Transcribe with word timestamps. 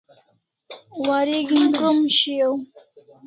Wareg'in 1.07 1.67
krom 1.77 1.99
shiau 2.17 2.53